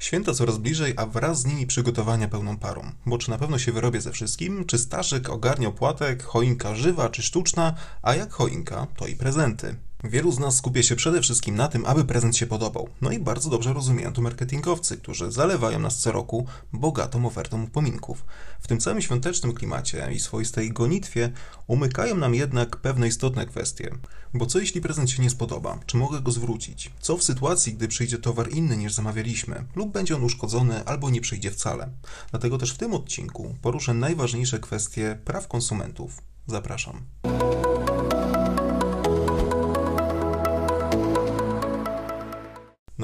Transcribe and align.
Święta 0.00 0.34
coraz 0.34 0.58
bliżej, 0.58 0.94
a 0.96 1.06
wraz 1.06 1.40
z 1.40 1.46
nimi 1.46 1.66
przygotowania 1.66 2.28
pełną 2.28 2.56
parą. 2.56 2.92
Bo 3.06 3.18
czy 3.18 3.30
na 3.30 3.38
pewno 3.38 3.58
się 3.58 3.72
wyrobię 3.72 4.00
ze 4.00 4.12
wszystkim? 4.12 4.64
Czy 4.64 4.78
Staszek 4.78 5.30
ogarnia 5.30 5.68
opłatek, 5.68 6.22
choinka 6.22 6.74
żywa 6.74 7.08
czy 7.08 7.22
sztuczna? 7.22 7.74
A 8.02 8.14
jak 8.14 8.32
choinka, 8.32 8.86
to 8.96 9.06
i 9.06 9.16
prezenty. 9.16 9.76
Wielu 10.04 10.32
z 10.32 10.38
nas 10.38 10.56
skupia 10.56 10.82
się 10.82 10.96
przede 10.96 11.22
wszystkim 11.22 11.54
na 11.54 11.68
tym, 11.68 11.86
aby 11.86 12.04
prezent 12.04 12.36
się 12.36 12.46
podobał. 12.46 12.88
No 13.00 13.10
i 13.10 13.18
bardzo 13.18 13.50
dobrze 13.50 13.72
rozumieją 13.72 14.12
to 14.12 14.22
marketingowcy, 14.22 14.96
którzy 14.96 15.32
zalewają 15.32 15.78
nas 15.78 15.98
co 15.98 16.12
roku 16.12 16.46
bogatą 16.72 17.26
ofertą 17.26 17.62
upominków. 17.64 18.24
W 18.60 18.68
tym 18.68 18.80
całym 18.80 19.00
świątecznym 19.02 19.52
klimacie 19.52 20.08
i 20.12 20.20
swoistej 20.20 20.72
gonitwie 20.72 21.32
umykają 21.66 22.16
nam 22.16 22.34
jednak 22.34 22.76
pewne 22.76 23.08
istotne 23.08 23.46
kwestie. 23.46 23.90
Bo 24.34 24.46
co 24.46 24.58
jeśli 24.58 24.80
prezent 24.80 25.10
się 25.10 25.22
nie 25.22 25.30
spodoba? 25.30 25.78
Czy 25.86 25.96
mogę 25.96 26.20
go 26.20 26.32
zwrócić? 26.32 26.90
Co 27.00 27.16
w 27.16 27.22
sytuacji, 27.22 27.74
gdy 27.74 27.88
przyjdzie 27.88 28.18
towar 28.18 28.50
inny 28.50 28.76
niż 28.76 28.92
zamawialiśmy? 28.92 29.64
Lub 29.76 29.92
będzie 29.92 30.16
on 30.16 30.24
uszkodzony, 30.24 30.84
albo 30.84 31.10
nie 31.10 31.20
przyjdzie 31.20 31.50
wcale? 31.50 31.88
Dlatego 32.30 32.58
też 32.58 32.72
w 32.72 32.78
tym 32.78 32.94
odcinku 32.94 33.54
poruszę 33.62 33.94
najważniejsze 33.94 34.58
kwestie 34.58 35.18
praw 35.24 35.48
konsumentów. 35.48 36.22
Zapraszam. 36.46 37.02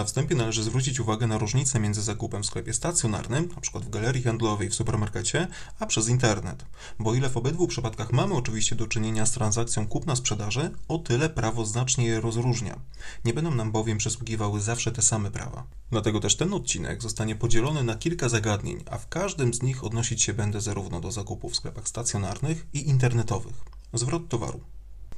Wstępie 0.07 0.35
należy 0.35 0.63
zwrócić 0.63 1.01
uwagę 1.01 1.27
na 1.27 1.39
różnicę 1.39 1.81
między 1.81 2.03
zakupem 2.03 2.43
w 2.43 2.47
sklepie 2.47 2.75
stacjonarnym, 2.75 3.49
np. 3.53 3.81
w 3.81 3.91
galerii 3.91 4.23
handlowej, 4.23 4.71
w 4.71 4.75
supermarkecie, 4.75 5.49
a 5.79 5.87
przez 5.87 6.09
internet. 6.09 6.65
Bo 6.99 7.15
ile 7.15 7.31
w 7.31 7.37
obydwu 7.37 7.67
przypadkach 7.67 8.13
mamy 8.13 8.35
oczywiście 8.35 8.77
do 8.77 8.87
czynienia 8.87 9.27
z 9.27 9.33
transakcją 9.33 9.87
kupna-sprzedaży, 9.87 10.71
o 10.89 10.99
tyle 10.99 11.31
prawo 11.31 11.67
znacznie 11.67 12.07
je 12.07 12.21
rozróżnia. 12.21 12.81
Nie 13.25 13.35
będą 13.35 13.55
nam 13.55 13.73
bowiem 13.73 13.99
przysługiwały 13.99 14.61
zawsze 14.61 14.93
te 14.93 15.03
same 15.03 15.31
prawa. 15.31 15.65
Dlatego 15.91 16.21
też 16.21 16.37
ten 16.37 16.55
odcinek 16.55 17.03
zostanie 17.03 17.37
podzielony 17.37 17.83
na 17.83 17.95
kilka 17.95 18.29
zagadnień, 18.29 18.85
a 18.91 18.99
w 18.99 19.09
każdym 19.09 19.55
z 19.55 19.63
nich 19.63 19.85
odnosić 19.85 20.23
się 20.23 20.35
będę 20.35 20.61
zarówno 20.61 21.01
do 21.01 21.13
zakupów 21.13 21.53
w 21.53 21.57
sklepach 21.57 21.89
stacjonarnych 21.89 22.67
i 22.73 22.89
internetowych. 22.89 23.57
Zwrot 23.93 24.29
towaru. 24.29 24.61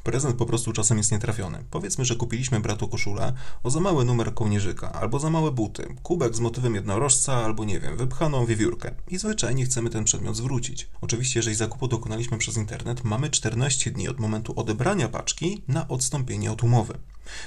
Prezent 0.02 0.36
po 0.36 0.46
prostu 0.46 0.72
czasem 0.72 0.98
jest 0.98 1.12
nietrafiony. 1.12 1.64
Powiedzmy, 1.70 2.04
że 2.04 2.16
kupiliśmy 2.16 2.60
bratu 2.60 2.88
koszulę 2.88 3.32
o 3.62 3.70
za 3.70 3.80
mały 3.80 4.04
numer 4.04 4.34
kołnierzyka, 4.34 4.92
albo 4.92 5.18
za 5.18 5.30
małe 5.30 5.50
buty, 5.50 5.94
kubek 6.02 6.34
z 6.34 6.40
motywem 6.40 6.74
jednorożca, 6.74 7.34
albo 7.44 7.64
nie 7.64 7.80
wiem, 7.80 7.96
wypchaną 7.96 8.46
wiewiórkę. 8.46 8.94
I 9.08 9.18
zwyczajnie 9.18 9.64
chcemy 9.64 9.90
ten 9.90 10.04
przedmiot 10.04 10.36
zwrócić. 10.36 10.88
Oczywiście, 11.00 11.38
jeżeli 11.38 11.56
zakupu 11.56 11.88
dokonaliśmy 11.88 12.38
przez 12.38 12.56
internet, 12.56 13.04
mamy 13.04 13.30
14 13.30 13.90
dni 13.90 14.08
od 14.08 14.20
momentu 14.20 14.52
odebrania 14.56 15.08
paczki 15.08 15.62
na 15.68 15.88
odstąpienie 15.88 16.52
od 16.52 16.62
umowy. 16.62 16.98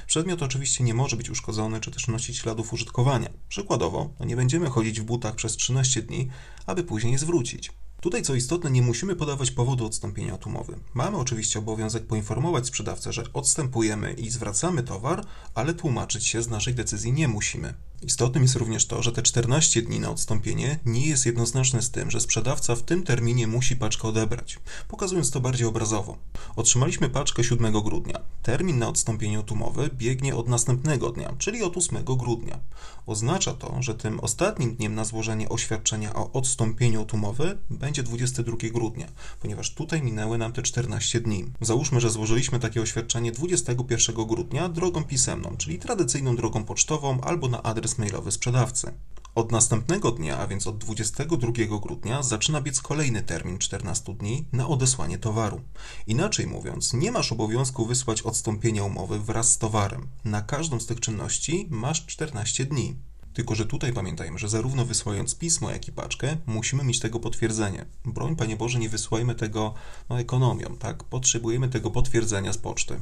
Przedmiot 0.07 0.43
oczywiście 0.43 0.83
nie 0.83 0.93
może 0.93 1.17
być 1.17 1.29
uszkodzony 1.29 1.79
czy 1.79 1.91
też 1.91 2.07
nosić 2.07 2.37
śladów 2.37 2.73
użytkowania. 2.73 3.29
Przykładowo, 3.49 4.09
no 4.19 4.25
nie 4.25 4.35
będziemy 4.35 4.69
chodzić 4.69 5.01
w 5.01 5.03
butach 5.03 5.35
przez 5.35 5.55
13 5.55 6.01
dni, 6.01 6.29
aby 6.65 6.83
później 6.83 7.17
zwrócić. 7.17 7.71
Tutaj, 8.01 8.21
co 8.21 8.35
istotne, 8.35 8.71
nie 8.71 8.81
musimy 8.81 9.15
podawać 9.15 9.51
powodu 9.51 9.85
odstąpienia 9.85 10.33
od 10.33 10.47
umowy. 10.47 10.79
Mamy 10.93 11.17
oczywiście 11.17 11.59
obowiązek 11.59 12.03
poinformować 12.03 12.67
sprzedawcę, 12.67 13.13
że 13.13 13.23
odstępujemy 13.33 14.13
i 14.13 14.29
zwracamy 14.29 14.83
towar, 14.83 15.25
ale 15.55 15.73
tłumaczyć 15.73 16.25
się 16.25 16.41
z 16.41 16.47
naszej 16.47 16.73
decyzji 16.73 17.13
nie 17.13 17.27
musimy. 17.27 17.73
Istotnym 18.03 18.43
jest 18.43 18.55
również 18.55 18.85
to, 18.85 19.03
że 19.03 19.11
te 19.11 19.21
14 19.21 19.81
dni 19.81 19.99
na 19.99 20.09
odstąpienie 20.09 20.79
nie 20.85 21.07
jest 21.07 21.25
jednoznaczne 21.25 21.81
z 21.81 21.91
tym, 21.91 22.11
że 22.11 22.19
sprzedawca 22.19 22.75
w 22.75 22.83
tym 22.83 23.03
terminie 23.03 23.47
musi 23.47 23.75
paczkę 23.75 24.07
odebrać. 24.07 24.59
Pokazując 24.87 25.31
to 25.31 25.39
bardziej 25.39 25.67
obrazowo. 25.67 26.17
Otrzymaliśmy 26.55 27.09
paczkę 27.09 27.43
7 27.43 27.73
grudnia. 27.81 28.19
Termin 28.43 28.79
na 28.79 28.87
odstąpienie 28.87 29.39
od 29.39 29.51
umowy 29.51 29.89
biegnie 29.93 30.35
od 30.35 30.47
następnego 30.47 31.09
dnia, 31.09 31.33
czyli 31.37 31.63
od 31.63 31.77
8 31.77 32.03
grudnia. 32.03 32.59
Oznacza 33.05 33.53
to, 33.53 33.77
że 33.79 33.95
tym 33.95 34.19
ostatnim 34.19 34.75
dniem 34.75 34.95
na 34.95 35.05
złożenie 35.05 35.49
oświadczenia 35.49 36.13
o 36.13 36.31
odstąpieniu 36.31 37.01
od 37.01 37.13
umowy 37.13 37.57
będzie 37.69 38.03
22 38.03 38.57
grudnia, 38.73 39.07
ponieważ 39.41 39.73
tutaj 39.73 40.01
minęły 40.01 40.37
nam 40.37 40.53
te 40.53 40.61
14 40.61 41.21
dni. 41.21 41.45
Załóżmy, 41.61 42.01
że 42.01 42.09
złożyliśmy 42.09 42.59
takie 42.59 42.81
oświadczenie 42.81 43.31
21 43.31 44.15
grudnia 44.15 44.69
drogą 44.69 45.03
pisemną, 45.03 45.57
czyli 45.57 45.79
tradycyjną 45.79 46.35
drogą 46.35 46.63
pocztową 46.63 47.21
albo 47.21 47.47
na 47.47 47.63
adres 47.63 47.90
adres 47.91 47.97
mailowy 47.97 48.31
sprzedawcy. 48.31 48.93
Od 49.35 49.51
następnego 49.51 50.11
dnia, 50.11 50.37
a 50.37 50.47
więc 50.47 50.67
od 50.67 50.77
22 50.77 51.79
grudnia, 51.81 52.23
zaczyna 52.23 52.61
biec 52.61 52.81
kolejny 52.81 53.23
termin 53.23 53.57
14 53.57 54.13
dni 54.13 54.45
na 54.51 54.67
odesłanie 54.67 55.17
towaru. 55.17 55.61
Inaczej 56.07 56.47
mówiąc, 56.47 56.93
nie 56.93 57.11
masz 57.11 57.31
obowiązku 57.31 57.85
wysłać 57.85 58.21
odstąpienia 58.21 58.83
umowy 58.83 59.19
wraz 59.19 59.51
z 59.51 59.57
towarem. 59.57 60.07
Na 60.25 60.41
każdą 60.41 60.79
z 60.79 60.85
tych 60.85 60.99
czynności 60.99 61.67
masz 61.69 62.05
14 62.05 62.65
dni. 62.65 62.95
Tylko, 63.33 63.55
że 63.55 63.65
tutaj 63.65 63.93
pamiętajmy, 63.93 64.39
że 64.39 64.49
zarówno 64.49 64.85
wysyłając 64.85 65.35
pismo, 65.35 65.71
jak 65.71 65.87
i 65.87 65.91
paczkę, 65.91 66.37
musimy 66.45 66.83
mieć 66.83 66.99
tego 66.99 67.19
potwierdzenie. 67.19 67.85
Broń, 68.05 68.35
Panie 68.35 68.57
Boże, 68.57 68.79
nie 68.79 68.89
wysyłajmy 68.89 69.35
tego 69.35 69.73
no, 70.09 70.19
ekonomią, 70.19 70.77
tak? 70.79 71.03
Potrzebujemy 71.03 71.69
tego 71.69 71.91
potwierdzenia 71.91 72.53
z 72.53 72.57
poczty. 72.57 72.99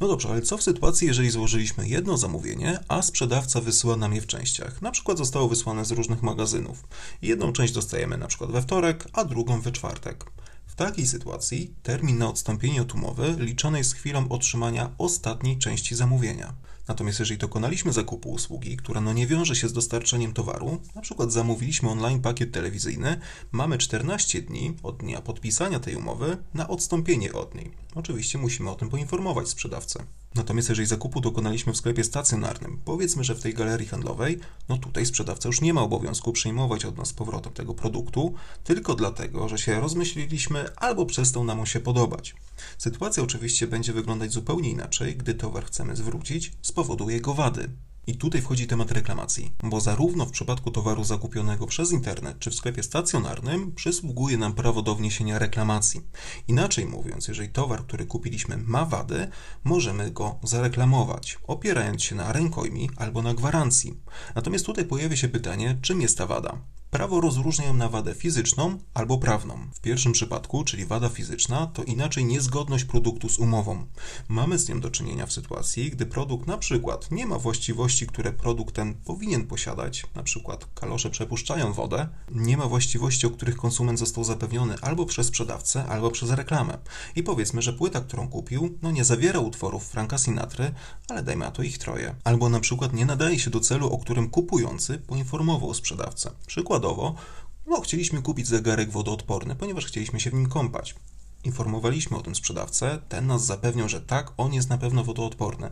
No 0.00 0.08
dobrze, 0.08 0.28
ale 0.28 0.42
co 0.42 0.58
w 0.58 0.62
sytuacji, 0.62 1.06
jeżeli 1.06 1.30
złożyliśmy 1.30 1.88
jedno 1.88 2.16
zamówienie, 2.16 2.78
a 2.88 3.02
sprzedawca 3.02 3.60
wysyła 3.60 3.96
nam 3.96 4.14
je 4.14 4.20
w 4.20 4.26
częściach? 4.26 4.82
Na 4.82 4.90
przykład 4.90 5.18
zostało 5.18 5.48
wysłane 5.48 5.84
z 5.84 5.90
różnych 5.90 6.22
magazynów. 6.22 6.84
Jedną 7.22 7.52
część 7.52 7.72
dostajemy 7.72 8.18
na 8.18 8.26
przykład 8.26 8.50
we 8.50 8.62
wtorek, 8.62 9.08
a 9.12 9.24
drugą 9.24 9.60
we 9.60 9.72
czwartek. 9.72 10.24
W 10.66 10.74
takiej 10.74 11.06
sytuacji 11.06 11.74
termin 11.82 12.18
na 12.18 12.28
odstąpienie 12.28 12.82
od 12.82 12.94
umowy 12.94 13.36
liczony 13.38 13.78
jest 13.78 13.94
chwilą 13.94 14.28
otrzymania 14.28 14.90
ostatniej 14.98 15.58
części 15.58 15.94
zamówienia. 15.94 16.54
Natomiast 16.88 17.18
jeżeli 17.18 17.38
dokonaliśmy 17.38 17.92
zakupu 17.92 18.30
usługi, 18.30 18.76
która 18.76 19.00
no 19.00 19.12
nie 19.12 19.26
wiąże 19.26 19.56
się 19.56 19.68
z 19.68 19.72
dostarczeniem 19.72 20.32
towaru, 20.32 20.80
na 20.94 21.00
przykład 21.00 21.32
zamówiliśmy 21.32 21.90
online 21.90 22.20
pakiet 22.20 22.52
telewizyjny, 22.52 23.20
mamy 23.52 23.78
14 23.78 24.42
dni 24.42 24.76
od 24.82 24.96
dnia 24.96 25.20
podpisania 25.20 25.80
tej 25.80 25.96
umowy 25.96 26.36
na 26.54 26.68
odstąpienie 26.68 27.32
od 27.32 27.54
niej. 27.54 27.70
Oczywiście 27.94 28.38
musimy 28.38 28.70
o 28.70 28.74
tym 28.74 28.88
poinformować 28.88 29.48
sprzedawcę. 29.48 30.04
Natomiast 30.36 30.68
jeżeli 30.68 30.88
zakupu 30.88 31.20
dokonaliśmy 31.20 31.72
w 31.72 31.76
sklepie 31.76 32.04
stacjonarnym, 32.04 32.80
powiedzmy, 32.84 33.24
że 33.24 33.34
w 33.34 33.42
tej 33.42 33.54
galerii 33.54 33.86
handlowej, 33.88 34.38
no 34.68 34.78
tutaj 34.78 35.06
sprzedawca 35.06 35.48
już 35.48 35.60
nie 35.60 35.74
ma 35.74 35.82
obowiązku 35.82 36.32
przyjmować 36.32 36.84
od 36.84 36.98
nas 36.98 37.12
powrotem 37.12 37.52
tego 37.52 37.74
produktu, 37.74 38.34
tylko 38.64 38.94
dlatego, 38.94 39.48
że 39.48 39.58
się 39.58 39.80
rozmyśliliśmy 39.80 40.76
albo 40.76 41.06
przestał 41.06 41.44
nam 41.44 41.66
się 41.66 41.80
podobać. 41.80 42.34
Sytuacja 42.78 43.22
oczywiście 43.22 43.66
będzie 43.66 43.92
wyglądać 43.92 44.32
zupełnie 44.32 44.70
inaczej, 44.70 45.16
gdy 45.16 45.34
towar 45.34 45.64
chcemy 45.64 45.96
zwrócić 45.96 46.52
z 46.76 46.78
powodu 46.78 47.10
jego 47.10 47.34
wady. 47.34 47.68
I 48.06 48.16
tutaj 48.16 48.42
wchodzi 48.42 48.66
temat 48.66 48.92
reklamacji, 48.92 49.52
bo 49.62 49.80
zarówno 49.80 50.26
w 50.26 50.30
przypadku 50.30 50.70
towaru 50.70 51.04
zakupionego 51.04 51.66
przez 51.66 51.92
internet 51.92 52.38
czy 52.38 52.50
w 52.50 52.54
sklepie 52.54 52.82
stacjonarnym 52.82 53.72
przysługuje 53.74 54.38
nam 54.38 54.54
prawo 54.54 54.82
do 54.82 54.94
wniesienia 54.94 55.38
reklamacji. 55.38 56.00
Inaczej 56.48 56.86
mówiąc, 56.86 57.28
jeżeli 57.28 57.48
towar, 57.48 57.86
który 57.86 58.06
kupiliśmy 58.06 58.56
ma 58.56 58.84
wady, 58.84 59.28
możemy 59.64 60.10
go 60.10 60.38
zareklamować, 60.42 61.38
opierając 61.46 62.02
się 62.02 62.14
na 62.14 62.32
rękojmi 62.32 62.90
albo 62.96 63.22
na 63.22 63.34
gwarancji. 63.34 64.00
Natomiast 64.34 64.66
tutaj 64.66 64.84
pojawia 64.84 65.16
się 65.16 65.28
pytanie, 65.28 65.78
czym 65.82 66.00
jest 66.00 66.18
ta 66.18 66.26
wada? 66.26 66.58
Prawo 66.96 67.20
rozróżnia 67.20 67.66
ją 67.66 67.74
na 67.74 67.88
wadę 67.88 68.14
fizyczną 68.14 68.78
albo 68.94 69.18
prawną. 69.18 69.58
W 69.74 69.80
pierwszym 69.80 70.12
przypadku, 70.12 70.64
czyli 70.64 70.86
wada 70.86 71.08
fizyczna, 71.08 71.66
to 71.66 71.84
inaczej 71.84 72.24
niezgodność 72.24 72.84
produktu 72.84 73.28
z 73.28 73.38
umową. 73.38 73.86
Mamy 74.28 74.58
z 74.58 74.68
nią 74.68 74.80
do 74.80 74.90
czynienia 74.90 75.26
w 75.26 75.32
sytuacji, 75.32 75.90
gdy 75.90 76.06
produkt 76.06 76.46
na 76.46 76.58
przykład 76.58 77.10
nie 77.10 77.26
ma 77.26 77.38
właściwości, 77.38 78.06
które 78.06 78.32
produkt 78.32 78.74
ten 78.74 78.94
powinien 78.94 79.46
posiadać, 79.46 80.06
na 80.14 80.22
przykład 80.22 80.66
kalosze 80.74 81.10
przepuszczają 81.10 81.72
wodę, 81.72 82.08
nie 82.30 82.56
ma 82.56 82.66
właściwości, 82.66 83.26
o 83.26 83.30
których 83.30 83.56
konsument 83.56 83.98
został 83.98 84.24
zapewniony 84.24 84.74
albo 84.80 85.06
przez 85.06 85.26
sprzedawcę, 85.26 85.86
albo 85.86 86.10
przez 86.10 86.30
reklamę. 86.30 86.78
I 87.16 87.22
powiedzmy, 87.22 87.62
że 87.62 87.72
płyta, 87.72 88.00
którą 88.00 88.28
kupił, 88.28 88.78
no 88.82 88.90
nie 88.90 89.04
zawiera 89.04 89.40
utworów 89.40 89.88
Franka 89.88 90.18
Sinatry, 90.18 90.72
ale 91.08 91.22
dajmy 91.22 91.44
na 91.44 91.50
to 91.50 91.62
ich 91.62 91.78
troje. 91.78 92.14
Albo 92.24 92.48
na 92.48 92.60
przykład 92.60 92.92
nie 92.92 93.06
nadaje 93.06 93.38
się 93.38 93.50
do 93.50 93.60
celu, 93.60 93.92
o 93.92 93.98
którym 93.98 94.30
kupujący 94.30 94.98
poinformował 94.98 95.74
sprzedawcę. 95.74 96.30
Przykładowo 96.46 96.85
Przykładowo, 96.86 97.14
no, 97.66 97.80
chcieliśmy 97.80 98.22
kupić 98.22 98.46
zegarek 98.46 98.90
wodoodporny, 98.90 99.56
ponieważ 99.56 99.86
chcieliśmy 99.86 100.20
się 100.20 100.30
w 100.30 100.34
nim 100.34 100.48
kąpać. 100.48 100.94
Informowaliśmy 101.44 102.16
o 102.16 102.22
tym 102.22 102.34
sprzedawcę, 102.34 102.98
ten 103.08 103.26
nas 103.26 103.46
zapewniał, 103.46 103.88
że 103.88 104.00
tak, 104.00 104.32
on 104.36 104.54
jest 104.54 104.70
na 104.70 104.78
pewno 104.78 105.04
wodoodporny. 105.04 105.70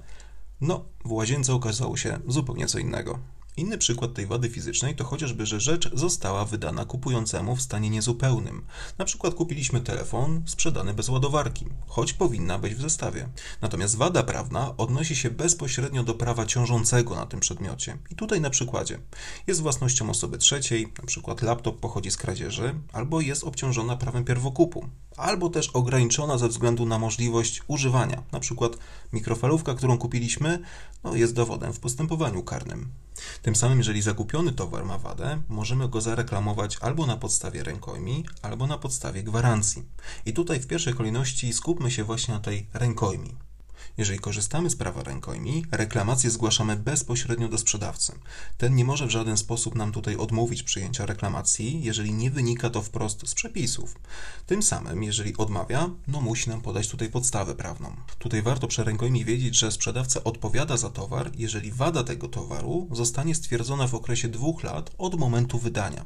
No, 0.61 0.85
w 1.05 1.13
łazience 1.13 1.55
okazało 1.55 1.97
się 1.97 2.21
zupełnie 2.29 2.67
co 2.67 2.79
innego. 2.79 3.19
Inny 3.57 3.79
przykład 3.79 4.15
tej 4.15 4.27
wady 4.27 4.49
fizycznej 4.51 4.97
to 4.97 5.05
chociażby, 5.05 5.47
że 5.47 5.61
rzecz 5.61 5.91
została 5.97 6.45
wydana 6.45 6.85
kupującemu 6.85 7.57
w 7.57 7.63
stanie 7.63 7.91
niezupełnym. 7.91 8.67
Na 8.99 9.05
przykład 9.05 9.35
kupiliśmy 9.35 9.81
telefon 9.81 10.43
sprzedany 10.47 10.95
bez 10.95 11.09
ładowarki, 11.09 11.67
choć 11.87 12.13
powinna 12.13 12.59
być 12.59 12.75
w 12.75 12.81
zestawie. 12.81 13.29
Natomiast 13.61 13.97
wada 13.97 14.23
prawna 14.23 14.77
odnosi 14.77 15.17
się 15.17 15.31
bezpośrednio 15.31 16.05
do 16.05 16.15
prawa 16.15 16.47
ciążącego 16.47 17.15
na 17.15 17.27
tym 17.27 17.41
przedmiocie. 17.41 17.99
I 18.11 18.15
tutaj 18.15 18.41
na 18.41 18.51
przykładzie. 18.51 18.99
Jest 19.47 19.63
własnością 19.63 20.11
osoby 20.11 20.39
trzeciej, 20.39 20.93
na 20.99 21.07
przykład 21.07 21.43
laptop 21.43 21.81
pochodzi 21.81 22.11
z 22.11 22.17
kradzieży, 22.17 22.75
albo 22.93 23.21
jest 23.21 23.45
obciążona 23.45 23.97
prawem 23.97 24.25
pierwokupu. 24.25 24.89
Albo 25.17 25.51
też 25.51 25.69
ograniczona 25.69 26.39
ze 26.39 26.49
względu 26.49 26.87
na 26.87 26.99
możliwość 26.99 27.63
używania. 27.67 28.23
Na 28.33 28.41
przykład 28.41 28.73
mikrofalówka, 29.13 29.75
którą 29.75 29.99
kupiliśmy, 29.99 30.59
no, 31.05 31.17
jest 31.17 31.35
dowodem 31.35 31.73
w 31.73 31.81
postępowaniu 31.81 32.43
karnym. 32.43 32.89
Tym 33.43 33.57
samym, 33.57 33.79
jeżeli 33.79 34.03
zakupiony 34.03 34.53
towar 34.53 34.85
ma 34.85 34.99
wadę, 34.99 35.43
możemy 35.49 35.89
go 35.89 36.01
zareklamować 36.01 36.79
albo 36.81 37.07
na 37.07 37.17
podstawie 37.17 37.63
rękojmi, 37.63 38.25
albo 38.43 38.67
na 38.67 38.79
podstawie 38.79 39.23
gwarancji. 39.23 39.85
I 40.27 40.33
tutaj 40.33 40.61
w 40.61 40.67
pierwszej 40.67 40.95
kolejności 40.95 41.53
skupmy 41.53 41.91
się 41.91 42.05
właśnie 42.05 42.35
na 42.35 42.41
tej 42.41 42.67
rękojmi. 42.73 43.35
Jeżeli 43.97 44.19
korzystamy 44.19 44.71
z 44.71 44.77
prawa 44.77 45.03
rękojmi, 45.03 45.65
reklamację 45.73 46.31
zgłaszamy 46.31 46.77
bezpośrednio 46.77 47.49
do 47.49 47.59
sprzedawcy. 47.59 48.13
Ten 48.59 48.75
nie 48.75 48.85
może 48.85 49.07
w 49.07 49.11
żaden 49.11 49.37
sposób 49.37 49.75
nam 49.75 49.93
tutaj 49.93 50.17
odmówić 50.17 50.63
przyjęcia 50.63 51.07
reklamacji, 51.07 51.83
jeżeli 51.83 52.15
nie 52.15 52.31
wynika 52.31 52.71
to 52.71 52.83
wprost 52.83 53.29
z 53.29 53.35
przepisów. 53.35 53.95
Tym 54.47 54.63
samym, 54.63 55.03
jeżeli 55.03 55.37
odmawia, 55.37 55.91
no 56.09 56.21
musi 56.21 56.51
nam 56.51 56.61
podać 56.61 56.89
tutaj 56.89 57.09
podstawę 57.09 57.55
prawną. 57.55 57.97
Tutaj 58.19 58.43
warto 58.43 58.69
przy 58.69 58.85
rękojmi 58.85 59.25
wiedzieć, 59.25 59.59
że 59.59 59.73
sprzedawca 59.73 60.25
odpowiada 60.25 60.77
za 60.77 60.91
towar, 60.91 61.31
jeżeli 61.39 61.73
wada 61.73 62.05
tego 62.05 62.29
towaru 62.29 62.89
zostanie 62.93 63.35
stwierdzona 63.35 63.87
w 63.87 63.95
okresie 63.95 64.29
dwóch 64.29 64.63
lat 64.63 64.91
od 64.99 65.19
momentu 65.19 65.59
wydania. 65.59 66.05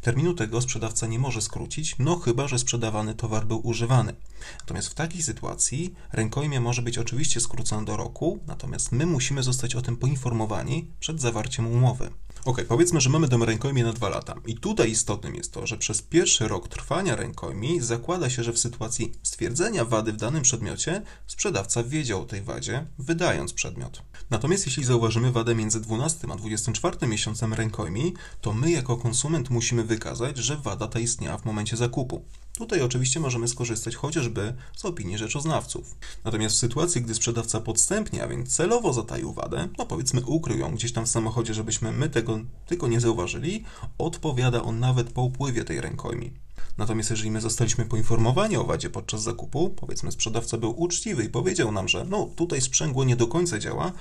Terminu 0.00 0.34
tego 0.34 0.60
sprzedawca 0.60 1.06
nie 1.06 1.18
może 1.18 1.42
skrócić, 1.42 1.96
no 1.98 2.16
chyba, 2.16 2.48
że 2.48 2.58
sprzedawany 2.58 3.14
towar 3.14 3.46
był 3.46 3.66
używany. 3.66 4.14
Natomiast 4.60 4.88
w 4.88 4.94
takiej 4.94 5.22
sytuacji 5.22 5.94
rękojmie 6.12 6.60
może 6.60 6.82
być 6.82 6.98
oczywiście 6.98 7.40
skrócone 7.40 7.84
do 7.84 7.96
roku, 7.96 8.38
natomiast 8.46 8.92
my 8.92 9.06
musimy 9.06 9.42
zostać 9.42 9.74
o 9.74 9.82
tym 9.82 9.96
poinformowani 9.96 10.90
przed 11.00 11.20
zawarciem 11.20 11.66
umowy. 11.66 12.10
Ok, 12.44 12.64
powiedzmy, 12.68 13.00
że 13.00 13.10
mamy 13.10 13.28
dom 13.28 13.42
rękojmi 13.42 13.82
na 13.82 13.92
dwa 13.92 14.08
lata. 14.08 14.34
I 14.46 14.54
tutaj 14.54 14.90
istotnym 14.90 15.34
jest 15.34 15.52
to, 15.52 15.66
że 15.66 15.76
przez 15.76 16.02
pierwszy 16.02 16.48
rok 16.48 16.68
trwania 16.68 17.16
rękojmi 17.16 17.80
zakłada 17.80 18.30
się, 18.30 18.44
że 18.44 18.52
w 18.52 18.58
sytuacji 18.58 19.12
stwierdzenia 19.22 19.84
wady 19.84 20.12
w 20.12 20.16
danym 20.16 20.42
przedmiocie 20.42 21.02
sprzedawca 21.26 21.82
wiedział 21.82 22.22
o 22.22 22.24
tej 22.24 22.42
wadzie, 22.42 22.86
wydając 22.98 23.52
przedmiot. 23.52 24.02
Natomiast 24.30 24.66
jeśli 24.66 24.84
zauważymy 24.84 25.32
wadę 25.32 25.54
między 25.54 25.80
12 25.80 26.28
a 26.32 26.36
24 26.36 27.06
miesiącem 27.06 27.54
rękojmi, 27.54 28.14
to 28.40 28.52
my 28.52 28.70
jako 28.70 28.96
konsument 28.96 29.50
musimy 29.50 29.61
wykazać, 29.70 30.38
że 30.38 30.56
wada 30.56 30.88
ta 30.88 31.00
istniała 31.00 31.38
w 31.38 31.44
momencie 31.44 31.76
zakupu. 31.76 32.22
Tutaj 32.52 32.80
oczywiście 32.80 33.20
możemy 33.20 33.48
skorzystać 33.48 33.96
chociażby 33.96 34.54
z 34.76 34.84
opinii 34.84 35.18
rzeczoznawców. 35.18 35.96
Natomiast 36.24 36.56
w 36.56 36.58
sytuacji, 36.58 37.02
gdy 37.02 37.14
sprzedawca 37.14 37.60
podstępnie, 37.60 38.24
a 38.24 38.28
więc 38.28 38.56
celowo 38.56 38.92
zataił 38.92 39.32
wadę, 39.32 39.68
no 39.78 39.86
powiedzmy 39.86 40.20
ukrył 40.24 40.58
ją 40.58 40.74
gdzieś 40.74 40.92
tam 40.92 41.06
w 41.06 41.08
samochodzie, 41.08 41.54
żebyśmy 41.54 41.92
my 41.92 42.10
tego 42.10 42.40
tylko 42.66 42.88
nie 42.88 43.00
zauważyli, 43.00 43.64
odpowiada 43.98 44.62
on 44.62 44.80
nawet 44.80 45.12
po 45.12 45.22
upływie 45.22 45.64
tej 45.64 45.80
rękojmi. 45.80 46.32
Natomiast 46.78 47.10
jeżeli 47.10 47.30
my 47.30 47.40
zostaliśmy 47.40 47.84
poinformowani 47.84 48.56
o 48.56 48.64
wadzie 48.64 48.90
podczas 48.90 49.22
zakupu, 49.22 49.70
powiedzmy 49.70 50.12
sprzedawca 50.12 50.58
był 50.58 50.80
uczciwy 50.80 51.24
i 51.24 51.28
powiedział 51.28 51.72
nam, 51.72 51.88
że 51.88 52.04
no 52.04 52.28
tutaj 52.36 52.60
sprzęgło 52.60 53.04
nie 53.04 53.16
do 53.16 53.26
końca 53.26 53.58
działa, 53.58 53.92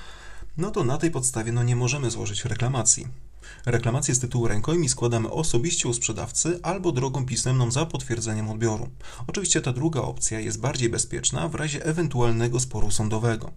no 0.57 0.71
to 0.71 0.83
na 0.83 0.97
tej 0.97 1.11
podstawie 1.11 1.51
no 1.51 1.63
nie 1.63 1.75
możemy 1.75 2.11
złożyć 2.11 2.45
reklamacji. 2.45 3.07
Reklamację 3.65 4.15
z 4.15 4.19
tytułu 4.19 4.47
rękojmi 4.47 4.89
składamy 4.89 5.31
osobiście 5.31 5.89
u 5.89 5.93
sprzedawcy 5.93 6.59
albo 6.63 6.91
drogą 6.91 7.25
pisemną 7.25 7.71
za 7.71 7.85
potwierdzeniem 7.85 8.49
odbioru. 8.49 8.89
Oczywiście 9.27 9.61
ta 9.61 9.73
druga 9.73 10.01
opcja 10.01 10.39
jest 10.39 10.59
bardziej 10.59 10.89
bezpieczna 10.89 11.47
w 11.47 11.55
razie 11.55 11.85
ewentualnego 11.85 12.59
sporu 12.59 12.91
sądowego. 12.91 13.51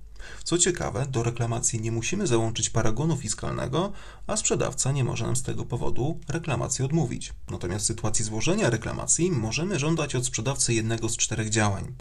Co 0.45 0.59
ciekawe, 0.59 1.07
do 1.11 1.23
reklamacji 1.23 1.81
nie 1.81 1.93
musimy 1.93 2.27
załączyć 2.27 2.71
paragonu 2.71 3.17
fiskalnego, 3.17 3.93
a 4.27 4.37
sprzedawca 4.37 4.93
nie 4.93 5.05
może 5.05 5.27
nam 5.27 5.37
z 5.37 5.43
tego 5.43 5.65
powodu 5.65 6.21
reklamacji 6.29 6.85
odmówić. 6.85 7.33
Natomiast 7.51 7.85
w 7.85 7.89
sytuacji 7.89 8.25
złożenia 8.25 8.71
reklamacji 8.71 9.31
możemy 9.31 9.79
żądać 9.79 10.15
od 10.15 10.27
sprzedawcy 10.27 10.75
jednego 10.75 11.09
z 11.09 11.17
czterech 11.17 11.51
działań: 11.51 11.95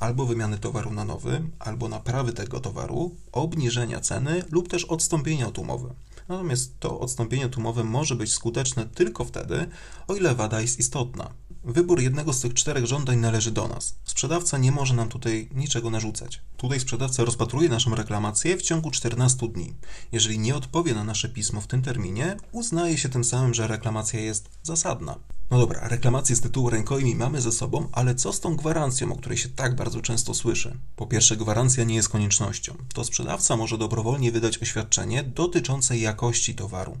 albo 0.00 0.26
wymiany 0.26 0.58
towaru 0.58 0.90
na 0.90 1.04
nowy, 1.04 1.42
albo 1.58 1.88
naprawy 1.88 2.32
tego 2.32 2.60
towaru, 2.60 3.16
obniżenia 3.32 4.00
ceny 4.00 4.44
lub 4.50 4.68
też 4.68 4.84
odstąpienia 4.84 5.48
od 5.48 5.58
umowy. 5.58 5.94
Natomiast 6.28 6.80
to 6.80 7.00
odstąpienie 7.00 7.48
tłumowe 7.48 7.84
może 7.84 8.16
być 8.16 8.32
skuteczne 8.32 8.86
tylko 8.86 9.24
wtedy, 9.24 9.66
o 10.08 10.14
ile 10.14 10.34
wada 10.34 10.60
jest 10.60 10.78
istotna. 10.78 11.30
Wybór 11.64 12.00
jednego 12.00 12.32
z 12.32 12.40
tych 12.40 12.54
czterech 12.54 12.86
żądań 12.86 13.18
należy 13.18 13.50
do 13.50 13.68
nas. 13.68 13.96
Sprzedawca 14.04 14.58
nie 14.58 14.72
może 14.72 14.94
nam 14.94 15.08
tutaj 15.08 15.48
niczego 15.54 15.90
narzucać. 15.90 16.42
Tutaj 16.56 16.80
sprzedawca 16.80 17.24
rozpatruje 17.24 17.68
naszą 17.68 17.94
reklamację 17.94 18.56
w 18.56 18.62
ciągu 18.62 18.90
14 18.90 19.48
dni. 19.48 19.74
Jeżeli 20.12 20.38
nie 20.38 20.56
odpowie 20.56 20.94
na 20.94 21.04
nasze 21.04 21.28
pismo 21.28 21.60
w 21.60 21.66
tym 21.66 21.82
terminie, 21.82 22.36
uznaje 22.52 22.98
się 22.98 23.08
tym 23.08 23.24
samym, 23.24 23.54
że 23.54 23.66
reklamacja 23.66 24.20
jest 24.20 24.48
zasadna. 24.62 25.18
No 25.50 25.58
dobra, 25.58 25.88
reklamację 25.88 26.36
z 26.36 26.40
tytułu 26.40 26.70
rękojmi 26.70 27.14
mamy 27.14 27.40
ze 27.40 27.52
sobą, 27.52 27.88
ale 27.92 28.14
co 28.14 28.32
z 28.32 28.40
tą 28.40 28.56
gwarancją, 28.56 29.12
o 29.12 29.16
której 29.16 29.38
się 29.38 29.48
tak 29.48 29.76
bardzo 29.76 30.00
często 30.00 30.34
słyszy? 30.34 30.78
Po 30.96 31.06
pierwsze, 31.06 31.36
gwarancja 31.36 31.84
nie 31.84 31.94
jest 31.94 32.08
koniecznością. 32.08 32.74
To 32.94 33.04
sprzedawca 33.04 33.56
może 33.56 33.78
dobrowolnie 33.78 34.32
wydać 34.32 34.58
oświadczenie 34.58 35.22
dotyczące 35.22 35.98
jakości 35.98 36.54
towaru. 36.54 36.96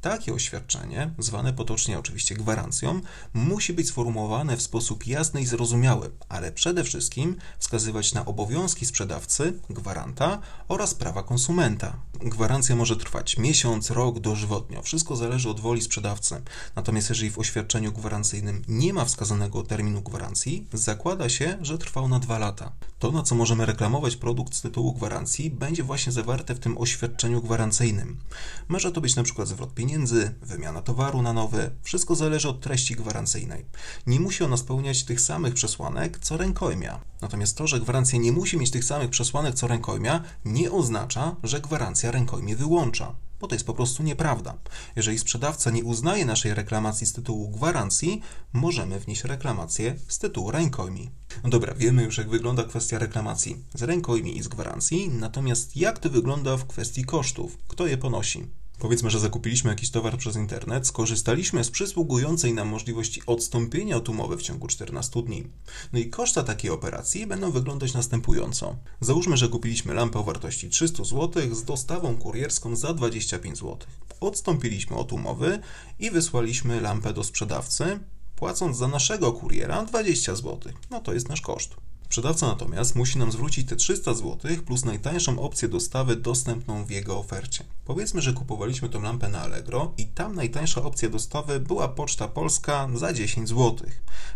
Takie 0.00 0.34
oświadczenie, 0.34 1.10
zwane 1.18 1.52
potocznie 1.52 1.98
oczywiście 1.98 2.34
gwarancją, 2.34 3.00
musi 3.34 3.72
być 3.72 3.88
sformułowane 3.88 4.56
w 4.56 4.62
sposób 4.62 5.06
jasny 5.06 5.40
i 5.40 5.46
zrozumiały, 5.46 6.10
ale 6.28 6.52
przede 6.52 6.84
wszystkim 6.84 7.36
wskazywać 7.58 8.14
na 8.14 8.24
obowiązki 8.24 8.86
sprzedawcy, 8.86 9.60
gwaranta 9.70 10.40
oraz 10.68 10.94
prawa 10.94 11.22
konsumenta. 11.22 11.96
Gwarancja 12.20 12.76
może 12.76 12.96
trwać 12.96 13.38
miesiąc, 13.38 13.90
rok, 13.90 14.18
dożywotnio. 14.18 14.82
Wszystko 14.82 15.16
zależy 15.16 15.50
od 15.50 15.60
woli 15.60 15.82
sprzedawcy. 15.82 16.42
Natomiast 16.76 17.08
jeżeli 17.08 17.30
w 17.30 17.38
oświadczeniu 17.38 17.89
gwarancyjnym 17.92 18.62
nie 18.68 18.92
ma 18.92 19.04
wskazanego 19.04 19.62
terminu 19.62 20.02
gwarancji, 20.02 20.66
zakłada 20.72 21.28
się, 21.28 21.58
że 21.62 21.78
trwał 21.78 22.08
na 22.08 22.18
dwa 22.18 22.38
lata. 22.38 22.72
To, 22.98 23.12
na 23.12 23.22
co 23.22 23.34
możemy 23.34 23.66
reklamować 23.66 24.16
produkt 24.16 24.54
z 24.54 24.60
tytułu 24.60 24.92
gwarancji, 24.92 25.50
będzie 25.50 25.82
właśnie 25.82 26.12
zawarte 26.12 26.54
w 26.54 26.58
tym 26.58 26.78
oświadczeniu 26.78 27.42
gwarancyjnym. 27.42 28.20
Może 28.68 28.92
to 28.92 29.00
być 29.00 29.14
przykład 29.22 29.48
zwrot 29.48 29.74
pieniędzy, 29.74 30.34
wymiana 30.42 30.82
towaru 30.82 31.22
na 31.22 31.32
nowy. 31.32 31.70
Wszystko 31.82 32.14
zależy 32.14 32.48
od 32.48 32.60
treści 32.60 32.96
gwarancyjnej. 32.96 33.64
Nie 34.06 34.20
musi 34.20 34.44
ona 34.44 34.56
spełniać 34.56 35.04
tych 35.04 35.20
samych 35.20 35.54
przesłanek, 35.54 36.18
co 36.18 36.36
rękojmia. 36.36 37.00
Natomiast 37.20 37.56
to, 37.56 37.66
że 37.66 37.80
gwarancja 37.80 38.18
nie 38.18 38.32
musi 38.32 38.56
mieć 38.56 38.70
tych 38.70 38.84
samych 38.84 39.10
przesłanek, 39.10 39.54
co 39.54 39.66
rękojmia, 39.66 40.24
nie 40.44 40.72
oznacza, 40.72 41.36
że 41.42 41.60
gwarancja 41.60 42.10
rękojmie 42.10 42.56
wyłącza 42.56 43.14
bo 43.40 43.48
to 43.48 43.54
jest 43.54 43.66
po 43.66 43.74
prostu 43.74 44.02
nieprawda. 44.02 44.58
Jeżeli 44.96 45.18
sprzedawca 45.18 45.70
nie 45.70 45.84
uznaje 45.84 46.24
naszej 46.24 46.54
reklamacji 46.54 47.06
z 47.06 47.12
tytułu 47.12 47.48
gwarancji, 47.48 48.20
możemy 48.52 49.00
wnieść 49.00 49.24
reklamację 49.24 49.96
z 50.08 50.18
tytułu 50.18 50.50
rękojmi. 50.50 51.10
No 51.44 51.50
dobra, 51.50 51.74
wiemy 51.74 52.02
już 52.02 52.18
jak 52.18 52.28
wygląda 52.28 52.64
kwestia 52.64 52.98
reklamacji 52.98 53.64
z 53.74 53.82
rękojmi 53.82 54.38
i 54.38 54.42
z 54.42 54.48
gwarancji, 54.48 55.08
natomiast 55.08 55.76
jak 55.76 55.98
to 55.98 56.10
wygląda 56.10 56.56
w 56.56 56.66
kwestii 56.66 57.04
kosztów? 57.04 57.58
Kto 57.68 57.86
je 57.86 57.98
ponosi? 57.98 58.59
Powiedzmy, 58.80 59.10
że 59.10 59.20
zakupiliśmy 59.20 59.70
jakiś 59.70 59.90
towar 59.90 60.18
przez 60.18 60.36
internet, 60.36 60.86
skorzystaliśmy 60.86 61.64
z 61.64 61.70
przysługującej 61.70 62.54
nam 62.54 62.68
możliwości 62.68 63.22
odstąpienia 63.26 63.96
od 63.96 64.08
umowy 64.08 64.36
w 64.36 64.42
ciągu 64.42 64.66
14 64.66 65.22
dni. 65.22 65.46
No 65.92 65.98
i 65.98 66.10
koszta 66.10 66.42
takiej 66.42 66.70
operacji 66.70 67.26
będą 67.26 67.50
wyglądać 67.50 67.94
następująco. 67.94 68.76
Załóżmy, 69.00 69.36
że 69.36 69.48
kupiliśmy 69.48 69.94
lampę 69.94 70.18
o 70.18 70.22
wartości 70.22 70.68
300 70.68 71.04
zł 71.04 71.54
z 71.54 71.64
dostawą 71.64 72.16
kurierską 72.16 72.76
za 72.76 72.94
25 72.94 73.58
zł. 73.58 73.78
Odstąpiliśmy 74.20 74.96
od 74.96 75.12
umowy 75.12 75.58
i 75.98 76.10
wysłaliśmy 76.10 76.80
lampę 76.80 77.12
do 77.12 77.24
sprzedawcy, 77.24 78.00
płacąc 78.36 78.76
za 78.76 78.88
naszego 78.88 79.32
kuriera 79.32 79.84
20 79.84 80.34
zł. 80.34 80.72
No 80.90 81.00
to 81.00 81.12
jest 81.12 81.28
nasz 81.28 81.40
koszt. 81.40 81.89
Sprzedawca 82.10 82.46
natomiast 82.46 82.96
musi 82.96 83.18
nam 83.18 83.32
zwrócić 83.32 83.68
te 83.68 83.76
300 83.76 84.14
zł 84.14 84.38
plus 84.66 84.84
najtańszą 84.84 85.40
opcję 85.40 85.68
dostawy 85.68 86.16
dostępną 86.16 86.84
w 86.84 86.90
jego 86.90 87.18
ofercie. 87.18 87.64
Powiedzmy, 87.84 88.22
że 88.22 88.32
kupowaliśmy 88.32 88.88
tą 88.88 89.02
lampę 89.02 89.28
na 89.28 89.40
Allegro 89.40 89.94
i 89.98 90.06
tam 90.06 90.34
najtańsza 90.34 90.82
opcja 90.82 91.10
dostawy 91.10 91.60
była 91.60 91.88
Poczta 91.88 92.28
Polska 92.28 92.88
za 92.94 93.12
10 93.12 93.48
zł. 93.48 93.76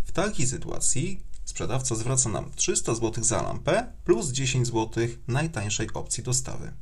W 0.04 0.12
takiej 0.12 0.47
sytuacji 0.47 1.21
sprzedawca 1.45 1.95
zwraca 1.95 2.28
nam 2.28 2.50
300 2.57 2.95
zł 2.95 3.25
za 3.25 3.43
lampę 3.43 3.93
plus 4.04 4.31
10 4.31 4.66
zł 4.66 5.07
najtańszej 5.28 5.88
opcji 5.95 6.23
dostawy. 6.23 6.73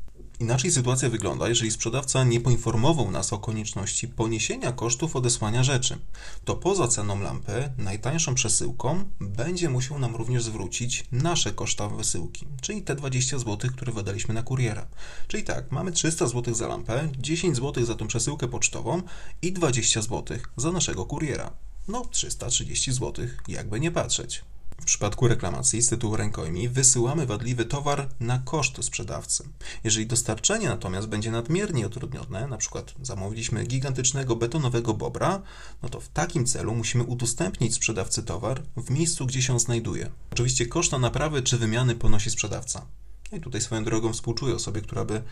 Inaczej 0.40 0.70
sytuacja 0.70 1.10
wygląda, 1.10 1.48
jeżeli 1.48 1.70
sprzedawca 1.70 2.24
nie 2.24 2.40
poinformował 2.40 3.10
nas 3.10 3.32
o 3.32 3.38
konieczności 3.38 4.08
poniesienia 4.08 4.72
kosztów 4.72 5.16
odesłania 5.16 5.64
rzeczy. 5.64 5.98
To 6.44 6.56
poza 6.56 6.88
ceną 6.88 7.20
lampy, 7.20 7.72
najtańszą 7.78 8.34
przesyłką, 8.34 9.04
będzie 9.20 9.68
musiał 9.70 9.98
nam 9.98 10.16
również 10.16 10.44
zwrócić 10.44 11.04
nasze 11.12 11.52
koszta 11.52 11.88
wysyłki, 11.88 12.46
czyli 12.60 12.82
te 12.82 12.94
20 12.94 13.38
zł, 13.38 13.70
które 13.72 13.92
wydaliśmy 13.92 14.34
na 14.34 14.42
kuriera. 14.42 14.86
Czyli 15.28 15.44
tak, 15.44 15.72
mamy 15.72 15.92
300 15.92 16.26
zł 16.26 16.54
za 16.54 16.68
lampę, 16.68 17.08
10 17.18 17.56
zł 17.56 17.84
za 17.84 17.94
tą 17.94 18.06
przesyłkę 18.06 18.48
pocztową 18.48 19.02
i 19.42 19.52
20 19.52 20.02
zł 20.02 20.38
za 20.56 20.72
naszego 20.72 21.06
kuriera. 21.06 21.52
No, 21.88 22.04
330 22.10 22.92
zł, 22.92 23.26
jakby 23.48 23.80
nie 23.80 23.90
patrzeć. 23.90 24.42
W 24.82 24.84
przypadku 24.84 25.28
reklamacji 25.28 25.82
z 25.82 25.88
tytułu 25.88 26.16
rękojmi 26.16 26.68
wysyłamy 26.68 27.26
wadliwy 27.26 27.64
towar 27.64 28.08
na 28.20 28.38
koszt 28.38 28.84
sprzedawcy. 28.84 29.48
Jeżeli 29.84 30.06
dostarczenie 30.06 30.68
natomiast 30.68 31.08
będzie 31.08 31.30
nadmiernie 31.30 31.86
utrudnione, 31.86 32.46
na 32.46 32.56
przykład 32.56 32.94
zamówiliśmy 33.02 33.64
gigantycznego 33.64 34.36
betonowego 34.36 34.94
bobra, 34.94 35.42
no 35.82 35.88
to 35.88 36.00
w 36.00 36.08
takim 36.08 36.46
celu 36.46 36.74
musimy 36.74 37.04
udostępnić 37.04 37.74
sprzedawcy 37.74 38.22
towar 38.22 38.62
w 38.76 38.90
miejscu, 38.90 39.26
gdzie 39.26 39.42
się 39.42 39.52
on 39.52 39.60
znajduje. 39.60 40.10
Oczywiście 40.30 40.66
koszta 40.66 40.98
naprawy 40.98 41.42
czy 41.42 41.58
wymiany 41.58 41.94
ponosi 41.94 42.30
sprzedawca. 42.30 42.86
I 43.32 43.40
tutaj 43.40 43.60
swoją 43.60 43.84
drogą 43.84 44.12
współczuję 44.12 44.54
osobie, 44.54 44.80
która 44.80 45.04
by 45.04 45.22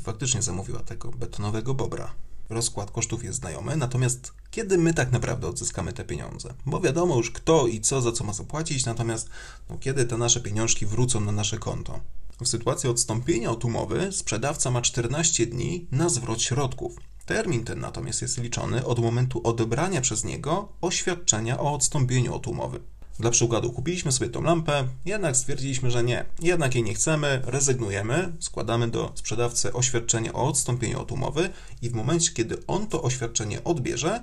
faktycznie 0.00 0.42
zamówiła 0.42 0.80
tego 0.80 1.10
betonowego 1.10 1.74
bobra 1.74 2.14
rozkład 2.50 2.90
kosztów 2.90 3.24
jest 3.24 3.38
znajomy, 3.38 3.76
natomiast 3.76 4.32
kiedy 4.50 4.78
my 4.78 4.94
tak 4.94 5.12
naprawdę 5.12 5.48
odzyskamy 5.48 5.92
te 5.92 6.04
pieniądze? 6.04 6.54
Bo 6.66 6.80
wiadomo 6.80 7.16
już 7.16 7.30
kto 7.30 7.66
i 7.66 7.80
co 7.80 8.00
za 8.00 8.12
co 8.12 8.24
ma 8.24 8.32
zapłacić, 8.32 8.86
natomiast 8.86 9.30
no, 9.70 9.78
kiedy 9.78 10.04
te 10.04 10.18
nasze 10.18 10.40
pieniążki 10.40 10.86
wrócą 10.86 11.20
na 11.20 11.32
nasze 11.32 11.58
konto? 11.58 12.00
W 12.40 12.48
sytuacji 12.48 12.90
odstąpienia 12.90 13.50
od 13.50 13.64
umowy 13.64 14.12
sprzedawca 14.12 14.70
ma 14.70 14.82
14 14.82 15.46
dni 15.46 15.86
na 15.92 16.08
zwrot 16.08 16.42
środków. 16.42 16.96
Termin 17.26 17.64
ten 17.64 17.80
natomiast 17.80 18.22
jest 18.22 18.38
liczony 18.38 18.86
od 18.86 18.98
momentu 18.98 19.40
odebrania 19.44 20.00
przez 20.00 20.24
niego 20.24 20.68
oświadczenia 20.80 21.60
o 21.60 21.74
odstąpieniu 21.74 22.34
od 22.34 22.46
umowy. 22.46 22.80
Dla 23.18 23.30
przykładu, 23.30 23.72
kupiliśmy 23.72 24.12
sobie 24.12 24.30
tą 24.30 24.42
lampę, 24.42 24.88
jednak 25.04 25.36
stwierdziliśmy, 25.36 25.90
że 25.90 26.04
nie, 26.04 26.24
jednak 26.42 26.74
jej 26.74 26.84
nie 26.84 26.94
chcemy, 26.94 27.42
rezygnujemy, 27.44 28.32
składamy 28.40 28.88
do 28.88 29.12
sprzedawcy 29.14 29.72
oświadczenie 29.72 30.32
o 30.32 30.46
odstąpieniu 30.48 31.00
od 31.00 31.12
umowy 31.12 31.50
i 31.82 31.90
w 31.90 31.94
momencie, 31.94 32.32
kiedy 32.32 32.66
on 32.66 32.86
to 32.86 33.02
oświadczenie 33.02 33.64
odbierze, 33.64 34.22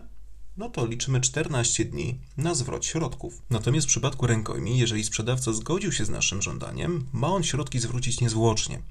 no 0.57 0.69
to 0.69 0.85
liczymy 0.85 1.21
14 1.21 1.85
dni 1.85 2.19
na 2.37 2.55
zwrot 2.55 2.85
środków. 2.85 3.41
Natomiast 3.49 3.87
w 3.87 3.89
przypadku 3.89 4.27
rękojmi, 4.27 4.77
jeżeli 4.77 5.03
sprzedawca 5.03 5.53
zgodził 5.53 5.91
się 5.91 6.05
z 6.05 6.09
naszym 6.09 6.41
żądaniem, 6.41 7.05
ma 7.13 7.27
on 7.27 7.43
środki 7.43 7.79
zwrócić 7.79 8.21
niezwłocznie. 8.21 8.81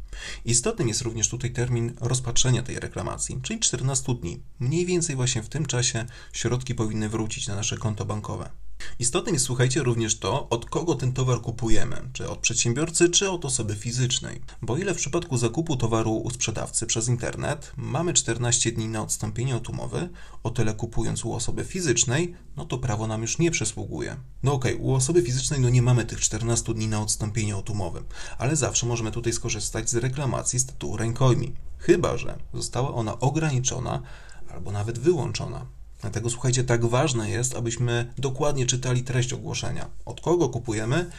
Istotnym 0.45 0.89
jest 0.89 1.03
również 1.03 1.29
tutaj 1.29 1.51
termin 1.51 1.95
rozpatrzenia 2.01 2.63
tej 2.63 2.81
reklamacji, 2.81 3.41
czyli 3.43 3.61
14 3.61 4.15
dni. 4.15 4.41
Mniej 4.61 4.87
więcej 4.87 5.17
właśnie 5.17 5.43
w 5.43 5.49
tym 5.49 5.67
czasie 5.67 6.07
środki 6.33 6.75
powinny 6.75 7.09
wrócić 7.09 7.49
na 7.49 7.55
nasze 7.55 7.77
konto 7.77 8.05
bankowe. 8.05 8.64
Istotnym 8.99 9.35
jest, 9.35 9.47
słuchajcie, 9.47 9.83
również 9.83 10.19
to, 10.19 10.49
od 10.49 10.67
kogo 10.67 10.95
ten 10.95 11.13
towar 11.13 11.41
kupujemy, 11.41 11.97
czy 12.13 12.29
od 12.31 12.39
przedsiębiorcy, 12.39 13.09
czy 13.09 13.31
od 13.31 13.45
osoby 13.45 13.75
fizycznej. 13.75 14.41
Bo 14.63 14.77
ile 14.77 14.95
w 14.95 14.97
przypadku 14.97 15.37
zakupu 15.37 15.77
towaru 15.77 16.13
u 16.17 16.31
sprzedawcy 16.31 16.87
przez 16.87 17.09
internet 17.09 17.73
mamy 17.77 18.13
14 18.13 18.73
dni 18.73 18.89
na 18.89 19.03
odstąpienie 19.03 19.57
od 19.57 19.69
umowy, 19.69 20.09
o 20.43 20.51
tyle 20.51 20.75
kupując 20.75 21.25
u 21.25 21.33
osoby 21.33 21.65
fizycznej, 21.65 22.35
no 22.57 22.65
to 22.65 22.79
prawo 22.79 23.07
nam 23.07 23.23
już 23.23 23.39
nie 23.39 23.51
przysługuje. 23.51 24.17
No 24.43 24.53
okej, 24.53 24.75
okay, 24.75 24.87
u 24.87 24.95
osoby 24.95 25.23
fizycznej 25.23 25.61
no 25.61 25.69
nie 25.69 25.83
mamy 25.83 26.05
tych 26.05 26.21
14 26.21 26.75
dni 26.75 26.89
na 26.89 27.01
odstąpienie 27.01 27.57
od 27.57 27.71
umowy, 27.71 28.03
ale 28.39 28.57
zawsze 28.57 28.87
możemy 28.87 29.11
tutaj 29.13 29.33
skorzystać 29.33 29.91
z 29.91 29.95
reklamacji 29.95 30.59
z 30.59 30.67
tytułu 30.67 30.97
rękojmi. 30.97 31.53
Chyba, 31.79 32.17
że 32.17 32.39
została 32.55 32.95
ona 32.95 33.21
ograniczona 33.21 34.03
albo 34.49 34.73
nawet 34.73 34.99
wyłączona. 34.99 35.67
Dlatego 36.05 36.31
słuchajcie, 36.31 36.65
tak 36.65 36.87
ważne 36.87 37.31
jest, 37.31 37.55
abyśmy 37.55 38.13
dokładnie 38.19 38.67
czytali 38.67 39.03
treść 39.03 39.33
ogłoszenia. 39.33 39.91
Od 40.05 40.21
kogo 40.21 40.49
kupujemy 40.49 41.11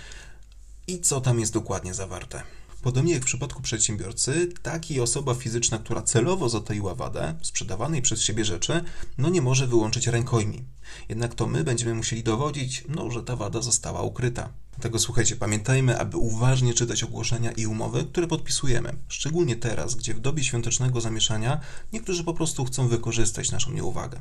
i 0.88 1.00
co 1.00 1.22
tam 1.22 1.40
jest 1.40 1.54
dokładnie 1.54 1.94
zawarte. 1.94 2.42
Podobnie 2.82 3.14
jak 3.14 3.22
w 3.22 3.26
przypadku 3.26 3.62
przedsiębiorcy, 3.62 4.50
taki 4.62 5.00
osoba 5.00 5.34
fizyczna, 5.34 5.80
która 5.80 6.02
celowo 6.02 6.50
zataiła 6.50 6.96
wadę 6.96 7.36
sprzedawanej 7.42 8.02
przez 8.02 8.22
siebie 8.22 8.46
rzeczy, 8.46 8.84
no 9.18 9.30
nie 9.30 9.42
może 9.42 9.68
wyłączyć 9.68 10.08
rękojmi. 10.08 10.64
Jednak 11.10 11.36
to 11.36 11.48
my 11.48 11.64
będziemy 11.64 11.94
musieli 11.94 12.24
dowodzić, 12.24 12.84
no, 12.90 13.12
że 13.12 13.24
ta 13.24 13.36
wada 13.36 13.62
została 13.62 14.02
ukryta. 14.02 14.50
Dlatego 14.72 15.00
słuchajcie, 15.00 15.36
pamiętajmy, 15.36 16.00
aby 16.00 16.18
uważnie 16.18 16.74
czytać 16.74 17.04
ogłoszenia 17.04 17.52
i 17.52 17.68
umowy, 17.68 18.04
które 18.04 18.28
podpisujemy. 18.28 18.96
Szczególnie 19.08 19.56
teraz, 19.56 19.96
gdzie 19.96 20.14
w 20.14 20.20
dobie 20.20 20.44
świątecznego 20.44 21.02
zamieszania 21.02 21.60
niektórzy 21.94 22.24
po 22.24 22.34
prostu 22.34 22.66
chcą 22.66 22.88
wykorzystać 22.88 23.52
naszą 23.52 23.72
nieuwagę. 23.72 24.20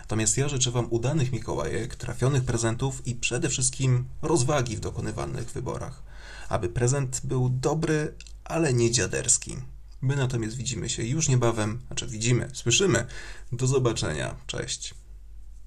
Natomiast 0.00 0.36
ja 0.36 0.48
życzę 0.48 0.70
Wam 0.70 0.86
udanych 0.90 1.32
Mikołajek, 1.32 1.96
trafionych 1.96 2.44
prezentów 2.44 3.06
i 3.06 3.14
przede 3.14 3.48
wszystkim 3.48 4.04
rozwagi 4.22 4.76
w 4.76 4.80
dokonywanych 4.80 5.50
wyborach. 5.50 6.02
Aby 6.48 6.68
prezent 6.68 7.20
był 7.24 7.48
dobry, 7.48 8.14
ale 8.44 8.74
nie 8.74 8.90
dziaderski. 8.90 9.56
My 10.00 10.16
natomiast 10.16 10.56
widzimy 10.56 10.88
się 10.88 11.02
już 11.02 11.28
niebawem, 11.28 11.80
znaczy 11.86 12.06
widzimy, 12.06 12.50
słyszymy. 12.52 13.06
Do 13.52 13.66
zobaczenia. 13.66 14.34
Cześć. 14.46 14.94